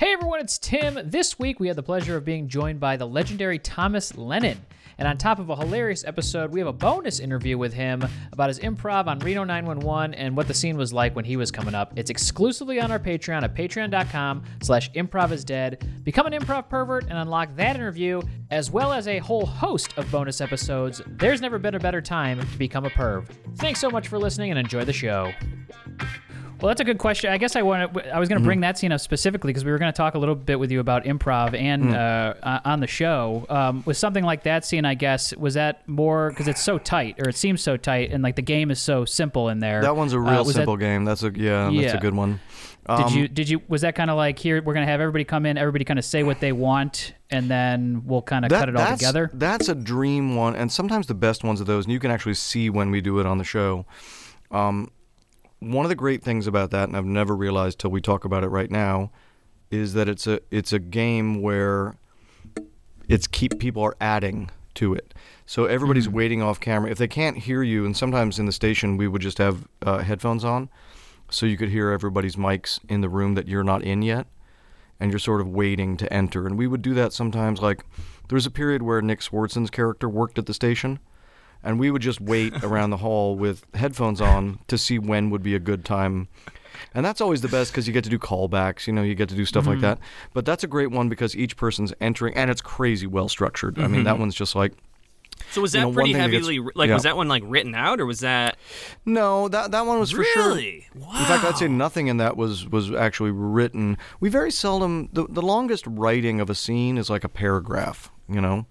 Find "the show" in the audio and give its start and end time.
24.86-25.30, 32.80-33.46, 53.38-53.86